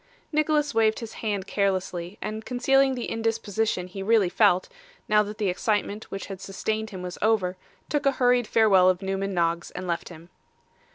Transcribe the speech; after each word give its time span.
Nicholas 0.31 0.73
waved 0.73 0.97
his 0.97 1.13
hand 1.21 1.45
carelessly, 1.45 2.17
and 2.23 2.43
concealing 2.43 2.95
the 2.95 3.05
indisposition 3.05 3.85
he 3.85 4.01
really 4.01 4.29
felt, 4.29 4.67
now 5.07 5.21
that 5.21 5.37
the 5.37 5.47
excitement 5.47 6.09
which 6.09 6.25
had 6.25 6.41
sustained 6.41 6.89
him 6.89 7.03
was 7.03 7.19
over, 7.21 7.55
took 7.87 8.07
a 8.07 8.13
hurried 8.13 8.47
farewell 8.47 8.89
of 8.89 9.03
Newman 9.03 9.35
Noggs, 9.35 9.69
and 9.69 9.85
left 9.85 10.09
him. 10.09 10.31